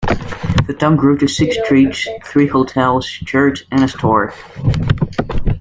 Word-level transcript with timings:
The 0.65 0.73
town 0.79 0.95
grew 0.95 1.15
to 1.19 1.27
six 1.27 1.57
streets, 1.63 2.07
three 2.25 2.47
hotels, 2.47 3.05
church 3.07 3.65
and 3.69 3.83
a 3.83 3.87
store. 3.87 4.33